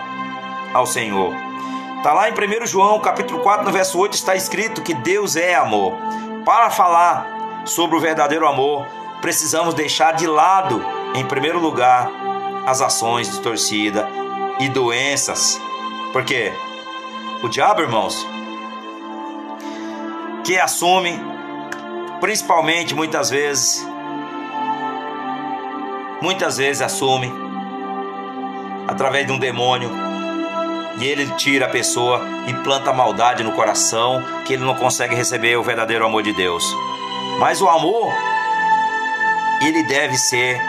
ao 0.73 0.85
Senhor. 0.85 1.50
Está 2.01 2.13
lá 2.13 2.27
em 2.27 2.33
1 2.33 2.65
João, 2.65 2.99
capítulo 2.99 3.41
4, 3.43 3.63
no 3.63 3.71
verso 3.71 3.99
8, 3.99 4.15
está 4.15 4.35
escrito 4.35 4.81
que 4.81 4.91
Deus 4.91 5.35
é 5.35 5.53
amor. 5.53 5.99
Para 6.43 6.71
falar 6.71 7.61
sobre 7.63 7.95
o 7.95 7.99
verdadeiro 7.99 8.47
amor, 8.47 8.87
precisamos 9.21 9.75
deixar 9.75 10.13
de 10.13 10.25
lado, 10.25 10.83
em 11.13 11.23
primeiro 11.23 11.59
lugar, 11.59 12.09
as 12.65 12.81
ações 12.81 13.29
distorcidas 13.29 14.03
e 14.59 14.67
doenças. 14.67 15.61
Porque 16.11 16.51
o 17.43 17.47
diabo, 17.47 17.81
irmãos, 17.81 18.27
que 20.43 20.59
assume, 20.59 21.23
principalmente 22.19 22.95
muitas 22.95 23.29
vezes, 23.29 23.87
muitas 26.19 26.57
vezes 26.57 26.81
assume, 26.81 27.31
através 28.87 29.27
de 29.27 29.31
um 29.31 29.37
demônio, 29.37 30.10
e 31.01 31.05
ele 31.07 31.25
tira 31.31 31.65
a 31.65 31.69
pessoa 31.69 32.21
e 32.47 32.53
planta 32.53 32.93
maldade 32.93 33.43
no 33.43 33.53
coração, 33.53 34.23
que 34.45 34.53
ele 34.53 34.63
não 34.63 34.75
consegue 34.75 35.15
receber 35.15 35.57
o 35.57 35.63
verdadeiro 35.63 36.05
amor 36.05 36.21
de 36.21 36.31
Deus. 36.31 36.63
Mas 37.39 37.59
o 37.59 37.67
amor, 37.67 38.13
ele 39.61 39.81
deve 39.83 40.15
ser 40.15 40.61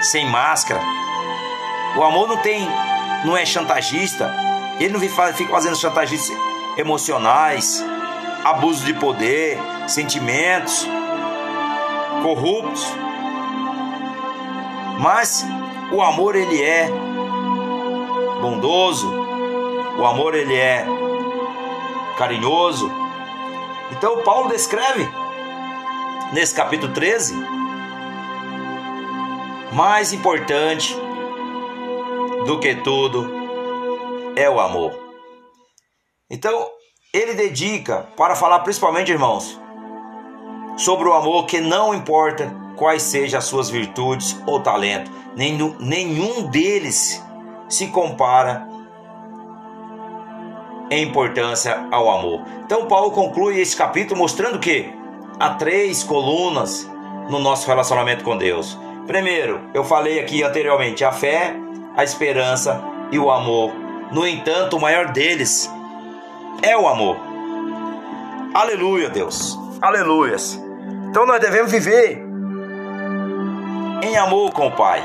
sem 0.00 0.24
máscara. 0.30 0.80
O 1.96 2.02
amor 2.04 2.28
não 2.28 2.36
tem, 2.36 2.68
não 3.24 3.36
é 3.36 3.44
chantagista. 3.44 4.32
Ele 4.78 4.92
não 4.92 5.00
fica 5.00 5.50
fazendo 5.50 5.76
chantagens 5.76 6.30
emocionais, 6.76 7.84
abuso 8.44 8.84
de 8.84 8.94
poder, 8.94 9.58
sentimentos 9.88 10.86
corruptos. 12.22 12.86
Mas 15.00 15.44
o 15.90 16.00
amor 16.00 16.36
ele 16.36 16.62
é 16.62 16.88
bondoso, 18.40 19.21
o 19.98 20.06
amor 20.06 20.34
ele 20.34 20.54
é 20.54 20.84
carinhoso. 22.16 22.90
Então 23.90 24.22
Paulo 24.22 24.48
descreve 24.48 25.08
nesse 26.32 26.54
capítulo 26.54 26.92
13 26.92 27.34
mais 29.72 30.12
importante 30.12 30.94
do 32.46 32.58
que 32.58 32.74
tudo 32.74 33.30
é 34.36 34.48
o 34.48 34.60
amor. 34.60 34.92
Então, 36.30 36.66
ele 37.12 37.34
dedica 37.34 38.08
para 38.16 38.34
falar 38.34 38.60
principalmente, 38.60 39.12
irmãos, 39.12 39.60
sobre 40.76 41.08
o 41.08 41.12
amor 41.12 41.46
que 41.46 41.60
não 41.60 41.94
importa 41.94 42.54
quais 42.76 43.02
sejam 43.02 43.38
as 43.38 43.44
suas 43.44 43.68
virtudes 43.68 44.36
ou 44.46 44.60
talento, 44.60 45.10
nenhum, 45.36 45.76
nenhum 45.78 46.48
deles 46.50 47.22
se 47.68 47.88
compara 47.88 48.66
importância 50.98 51.86
ao 51.90 52.10
amor. 52.10 52.42
Então 52.64 52.86
Paulo 52.86 53.10
conclui 53.12 53.60
esse 53.60 53.76
capítulo 53.76 54.18
mostrando 54.18 54.58
que 54.58 54.92
há 55.38 55.50
três 55.50 56.02
colunas 56.02 56.88
no 57.28 57.38
nosso 57.38 57.66
relacionamento 57.66 58.24
com 58.24 58.36
Deus. 58.36 58.78
Primeiro, 59.06 59.60
eu 59.74 59.84
falei 59.84 60.20
aqui 60.20 60.42
anteriormente, 60.42 61.04
a 61.04 61.12
fé, 61.12 61.54
a 61.96 62.04
esperança 62.04 62.82
e 63.10 63.18
o 63.18 63.30
amor. 63.30 63.72
No 64.10 64.26
entanto, 64.26 64.76
o 64.76 64.80
maior 64.80 65.12
deles 65.12 65.70
é 66.62 66.76
o 66.76 66.86
amor. 66.88 67.16
Aleluia, 68.54 69.08
Deus. 69.08 69.58
Aleluias. 69.80 70.60
Então 71.08 71.26
nós 71.26 71.40
devemos 71.40 71.72
viver 71.72 72.22
em 74.02 74.16
amor 74.16 74.52
com 74.52 74.66
o 74.66 74.72
Pai, 74.72 75.02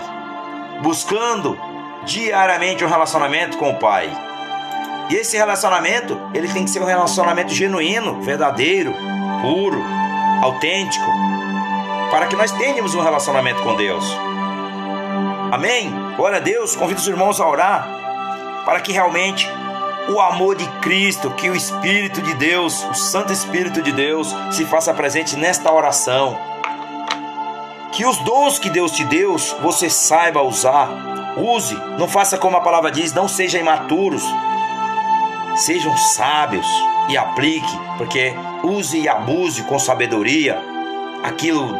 buscando 0.81 1.57
diariamente 2.05 2.83
um 2.83 2.87
relacionamento 2.87 3.57
com 3.57 3.69
o 3.71 3.75
Pai 3.79 4.26
e 5.09 5.15
esse 5.15 5.37
relacionamento, 5.37 6.19
ele 6.33 6.47
tem 6.47 6.65
que 6.65 6.69
ser 6.69 6.81
um 6.81 6.85
relacionamento 6.85 7.53
genuíno, 7.53 8.21
verdadeiro, 8.21 8.93
puro, 9.41 9.81
autêntico, 10.41 11.05
para 12.11 12.27
que 12.27 12.35
nós 12.35 12.51
tenhamos 12.51 12.93
um 12.93 13.01
relacionamento 13.01 13.61
com 13.63 13.75
Deus. 13.75 14.05
Amém? 15.51 15.93
Glória 16.15 16.37
a 16.37 16.41
Deus, 16.41 16.75
convido 16.75 16.99
os 16.99 17.07
irmãos 17.07 17.39
a 17.39 17.47
orar 17.47 17.97
para 18.67 18.81
que 18.81 18.91
realmente 18.91 19.49
o 20.09 20.19
amor 20.19 20.57
de 20.57 20.67
Cristo, 20.81 21.31
que 21.31 21.49
o 21.49 21.55
Espírito 21.55 22.21
de 22.21 22.33
Deus, 22.33 22.83
o 22.83 22.93
Santo 22.93 23.31
Espírito 23.31 23.81
de 23.81 23.93
Deus, 23.93 24.35
se 24.51 24.65
faça 24.65 24.93
presente 24.93 25.37
nesta 25.37 25.71
oração. 25.71 26.37
Que 27.93 28.05
os 28.05 28.17
dons 28.17 28.59
que 28.59 28.69
Deus 28.69 28.91
te 28.91 29.05
deu, 29.05 29.37
você 29.61 29.89
saiba 29.89 30.41
usar. 30.41 30.89
Use, 31.37 31.75
não 31.97 32.09
faça 32.09 32.37
como 32.37 32.57
a 32.57 32.61
palavra 32.61 32.91
diz, 32.91 33.13
não 33.13 33.29
seja 33.29 33.57
imaturos, 33.57 34.23
Sejam 35.57 35.97
sábios 35.97 36.67
e 37.09 37.17
aplique, 37.17 37.79
porque 37.97 38.31
use 38.63 38.99
e 38.99 39.09
abuse 39.09 39.63
com 39.63 39.79
sabedoria 39.79 40.57
aquilo. 41.23 41.75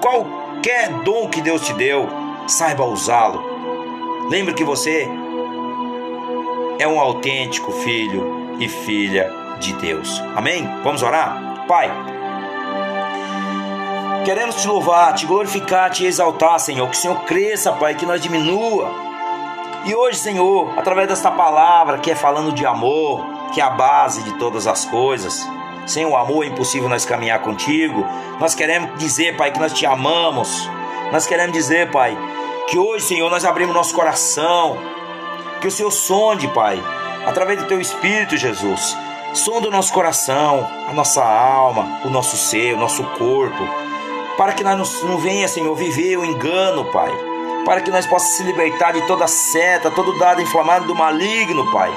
Qualquer 0.00 0.88
dom 1.02 1.28
que 1.28 1.40
Deus 1.40 1.62
te 1.62 1.72
deu, 1.72 2.08
saiba 2.46 2.84
usá-lo. 2.84 4.28
Lembre 4.30 4.54
que 4.54 4.62
você 4.62 5.08
é 6.78 6.86
um 6.86 7.00
autêntico 7.00 7.72
filho 7.72 8.56
e 8.60 8.68
filha 8.68 9.28
de 9.58 9.72
Deus. 9.72 10.22
Amém? 10.36 10.64
Vamos 10.84 11.02
orar? 11.02 11.64
Pai, 11.66 11.90
queremos 14.24 14.62
te 14.62 14.68
louvar, 14.68 15.12
te 15.12 15.26
glorificar, 15.26 15.90
te 15.90 16.04
exaltar, 16.04 16.60
Senhor. 16.60 16.88
Que 16.88 16.96
o 16.96 17.00
Senhor 17.00 17.20
cresça, 17.24 17.72
Pai, 17.72 17.96
que 17.96 18.06
nós 18.06 18.22
diminua 18.22 19.07
e 19.84 19.94
hoje, 19.94 20.18
Senhor, 20.18 20.72
através 20.76 21.08
desta 21.08 21.30
palavra 21.30 21.98
que 21.98 22.10
é 22.10 22.14
falando 22.14 22.52
de 22.52 22.66
amor, 22.66 23.24
que 23.52 23.60
é 23.60 23.64
a 23.64 23.70
base 23.70 24.22
de 24.22 24.32
todas 24.38 24.66
as 24.66 24.84
coisas, 24.84 25.48
sem 25.86 26.04
o 26.04 26.16
amor 26.16 26.44
é 26.44 26.48
impossível 26.48 26.88
nós 26.88 27.06
caminhar 27.06 27.40
contigo. 27.40 28.06
Nós 28.38 28.54
queremos 28.54 28.98
dizer, 28.98 29.36
Pai, 29.36 29.50
que 29.50 29.58
nós 29.58 29.72
te 29.72 29.86
amamos. 29.86 30.68
Nós 31.10 31.26
queremos 31.26 31.52
dizer, 31.52 31.90
Pai, 31.90 32.16
que 32.68 32.78
hoje, 32.78 33.06
Senhor, 33.06 33.30
nós 33.30 33.44
abrimos 33.44 33.74
nosso 33.74 33.94
coração. 33.94 34.76
Que 35.60 35.66
o 35.66 35.70
Senhor 35.70 35.90
sonde, 35.90 36.46
Pai, 36.48 36.82
através 37.26 37.58
do 37.58 37.66
teu 37.66 37.80
Espírito, 37.80 38.36
Jesus. 38.36 38.96
Sonda 39.32 39.68
o 39.68 39.70
nosso 39.70 39.92
coração, 39.92 40.68
a 40.88 40.92
nossa 40.92 41.24
alma, 41.24 42.00
o 42.04 42.10
nosso 42.10 42.36
ser, 42.36 42.74
o 42.74 42.78
nosso 42.78 43.02
corpo, 43.16 43.66
para 44.36 44.52
que 44.52 44.62
nós 44.62 45.02
não 45.02 45.16
venha, 45.16 45.48
Senhor, 45.48 45.74
viver 45.74 46.18
o 46.18 46.24
engano, 46.24 46.84
Pai. 46.86 47.27
Para 47.68 47.82
que 47.82 47.90
nós 47.90 48.06
possamos 48.06 48.34
se 48.38 48.42
libertar 48.44 48.94
de 48.94 49.06
toda 49.06 49.26
seta, 49.26 49.90
todo 49.90 50.18
dado 50.18 50.40
inflamado 50.40 50.86
do 50.86 50.94
maligno, 50.94 51.70
Pai. 51.70 51.92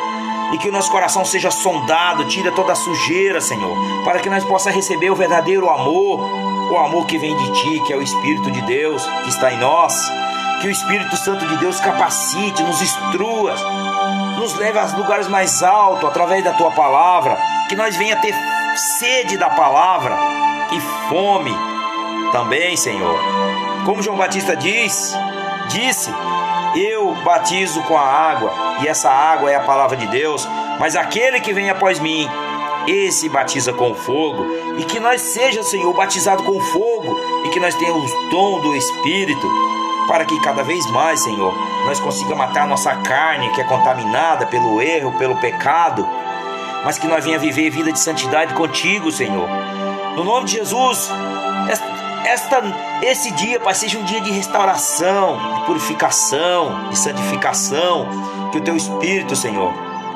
E 0.51 0.57
que 0.57 0.67
o 0.67 0.71
nosso 0.71 0.91
coração 0.91 1.23
seja 1.23 1.49
sondado, 1.49 2.25
tira 2.25 2.51
toda 2.51 2.75
sujeira, 2.75 3.39
Senhor. 3.39 4.03
Para 4.03 4.19
que 4.19 4.29
nós 4.29 4.43
possamos 4.43 4.75
receber 4.75 5.09
o 5.09 5.15
verdadeiro 5.15 5.69
amor, 5.69 6.29
o 6.69 6.77
amor 6.77 7.05
que 7.05 7.17
vem 7.17 7.33
de 7.37 7.51
Ti, 7.53 7.83
que 7.87 7.93
é 7.93 7.95
o 7.95 8.01
Espírito 8.01 8.51
de 8.51 8.61
Deus 8.63 9.01
que 9.23 9.29
está 9.29 9.53
em 9.53 9.59
nós. 9.59 9.93
Que 10.59 10.67
o 10.67 10.71
Espírito 10.71 11.15
Santo 11.15 11.47
de 11.47 11.55
Deus 11.55 11.79
capacite, 11.79 12.63
nos 12.63 12.81
instrua, 12.81 13.55
nos 14.37 14.53
leve 14.55 14.77
aos 14.77 14.91
lugares 14.93 15.29
mais 15.29 15.63
altos 15.63 16.09
através 16.09 16.43
da 16.43 16.51
tua 16.51 16.71
palavra, 16.71 17.37
que 17.69 17.77
nós 17.77 17.95
venha 17.95 18.17
ter 18.17 18.35
sede 18.99 19.37
da 19.37 19.49
palavra 19.49 20.17
e 20.73 20.81
fome 21.07 21.55
também, 22.33 22.75
Senhor. 22.75 23.17
Como 23.85 24.03
João 24.03 24.17
Batista 24.17 24.53
diz, 24.53 25.15
disse: 25.71 26.09
Eu 26.75 27.15
batizo 27.23 27.81
com 27.83 27.97
a 27.97 28.05
água, 28.05 28.53
e 28.81 28.87
essa 28.87 29.09
água 29.09 29.51
é 29.51 29.55
a 29.55 29.61
palavra 29.61 29.97
de 29.97 30.07
Deus, 30.07 30.47
mas 30.79 30.95
aquele 30.95 31.39
que 31.39 31.53
vem 31.53 31.69
após 31.69 31.99
mim, 31.99 32.29
esse 32.87 33.29
batiza 33.29 33.73
com 33.73 33.93
fogo, 33.93 34.45
e 34.77 34.83
que 34.83 34.99
nós 34.99 35.21
seja, 35.21 35.63
Senhor, 35.63 35.93
batizado 35.93 36.43
com 36.43 36.59
fogo, 36.59 37.19
e 37.45 37.49
que 37.49 37.59
nós 37.59 37.75
tenhamos 37.75 38.11
o 38.11 38.29
dom 38.29 38.59
do 38.59 38.75
Espírito 38.75 39.71
para 40.07 40.25
que 40.25 40.39
cada 40.41 40.63
vez 40.63 40.85
mais, 40.87 41.21
Senhor, 41.21 41.53
nós 41.85 41.99
consigamos 41.99 42.37
matar 42.37 42.63
a 42.63 42.67
nossa 42.67 42.93
carne 42.97 43.49
que 43.51 43.61
é 43.61 43.63
contaminada 43.63 44.45
pelo 44.45 44.81
erro, 44.81 45.17
pelo 45.17 45.37
pecado, 45.37 46.07
mas 46.83 46.97
que 46.97 47.07
nós 47.07 47.23
venha 47.23 47.39
viver 47.39 47.69
vida 47.69 47.91
de 47.91 47.99
santidade 47.99 48.53
contigo, 48.53 49.11
Senhor. 49.11 49.47
No 50.15 50.23
nome 50.23 50.47
de 50.47 50.53
Jesus, 50.57 51.09
esta, 52.31 52.61
esse 53.01 53.29
dia, 53.31 53.59
Pai, 53.59 53.75
seja 53.75 53.99
um 53.99 54.03
dia 54.03 54.21
de 54.21 54.31
restauração, 54.31 55.37
de 55.55 55.65
purificação, 55.65 56.89
de 56.89 56.97
santificação, 56.97 58.07
que 58.51 58.57
o 58.57 58.61
Teu 58.61 58.75
Espírito, 58.75 59.35
Senhor, 59.35 59.73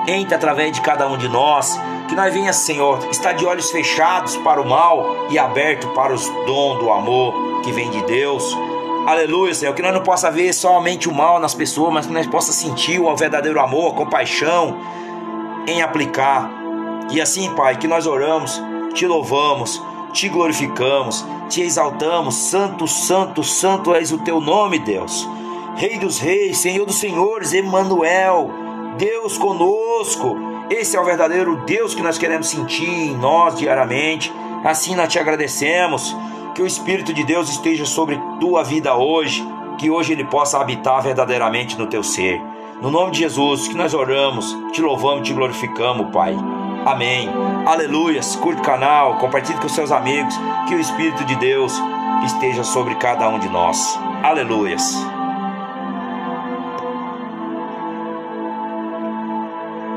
entre 0.07 0.33
através 0.33 0.71
de 0.71 0.79
cada 0.79 1.07
um 1.07 1.17
de 1.17 1.27
nós, 1.27 1.77
que 2.07 2.15
nós 2.15 2.33
venha, 2.33 2.53
Senhor, 2.53 2.99
estar 3.11 3.33
de 3.33 3.45
olhos 3.45 3.69
fechados 3.69 4.37
para 4.37 4.61
o 4.61 4.67
mal 4.67 5.27
e 5.29 5.37
aberto 5.37 5.89
para 5.89 6.13
os 6.13 6.25
dons 6.45 6.79
do 6.79 6.89
amor 6.89 7.61
que 7.63 7.71
vem 7.73 7.89
de 7.89 8.01
Deus. 8.03 8.57
Aleluia, 9.05 9.53
Senhor. 9.53 9.73
Que 9.73 9.81
nós 9.81 9.93
não 9.93 10.01
possa 10.01 10.31
ver 10.31 10.53
somente 10.53 11.09
o 11.09 11.13
mal 11.13 11.39
nas 11.39 11.53
pessoas, 11.53 11.93
mas 11.93 12.05
que 12.05 12.13
nós 12.13 12.27
possa 12.27 12.53
sentir 12.53 12.99
o 12.99 13.13
verdadeiro 13.15 13.59
amor, 13.59 13.91
a 13.91 13.95
compaixão 13.95 14.77
em 15.67 15.81
aplicar. 15.81 16.49
E 17.11 17.19
assim, 17.19 17.53
Pai, 17.55 17.75
que 17.75 17.87
nós 17.87 18.07
oramos, 18.07 18.61
te 18.93 19.05
louvamos, 19.05 19.81
te 20.15 20.29
glorificamos, 20.29 21.25
te 21.49 21.61
exaltamos. 21.61 22.35
Santo, 22.35 22.87
santo, 22.87 23.43
santo 23.43 23.93
és 23.93 24.11
o 24.13 24.17
teu 24.19 24.39
nome, 24.39 24.79
Deus. 24.79 25.29
Rei 25.75 25.99
dos 25.99 26.17
reis, 26.19 26.57
Senhor 26.57 26.85
dos 26.85 26.95
senhores, 26.95 27.53
Emmanuel, 27.53 28.49
Deus 28.97 29.37
conosco. 29.37 30.37
Esse 30.69 30.95
é 30.95 30.99
o 30.99 31.05
verdadeiro 31.05 31.63
Deus 31.65 31.93
que 31.93 32.01
nós 32.01 32.17
queremos 32.17 32.47
sentir 32.47 32.89
em 32.89 33.15
nós 33.17 33.55
diariamente. 33.55 34.33
Assim 34.63 34.95
nós 34.95 35.11
te 35.11 35.19
agradecemos. 35.19 36.15
Que 36.55 36.61
o 36.61 36.65
Espírito 36.65 37.13
de 37.13 37.25
Deus 37.25 37.49
esteja 37.49 37.85
sobre 37.85 38.17
tua 38.39 38.63
vida 38.63 38.95
hoje, 38.95 39.45
que 39.77 39.89
hoje 39.89 40.13
ele 40.13 40.23
possa 40.23 40.57
habitar 40.57 41.03
verdadeiramente 41.03 41.77
no 41.77 41.87
teu 41.87 42.01
ser. 42.01 42.41
No 42.81 42.89
nome 42.89 43.11
de 43.11 43.19
Jesus, 43.19 43.67
que 43.67 43.75
nós 43.75 43.93
oramos, 43.93 44.57
te 44.71 44.81
louvamos, 44.81 45.27
te 45.27 45.33
glorificamos, 45.33 46.09
Pai. 46.13 46.33
Amém. 46.85 47.29
Aleluias. 47.65 48.35
Curte 48.35 48.61
o 48.61 48.63
canal, 48.63 49.17
compartilhe 49.17 49.59
com 49.59 49.67
seus 49.67 49.91
amigos. 49.91 50.35
Que 50.67 50.75
o 50.75 50.79
Espírito 50.79 51.25
de 51.25 51.35
Deus 51.35 51.73
esteja 52.25 52.63
sobre 52.63 52.95
cada 52.95 53.27
um 53.27 53.39
de 53.39 53.49
nós. 53.49 53.99
Aleluias. 54.23 55.14